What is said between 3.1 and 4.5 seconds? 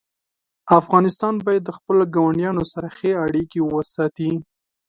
اړیکې وساتي.